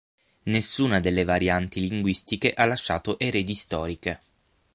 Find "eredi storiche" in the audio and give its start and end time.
3.19-4.19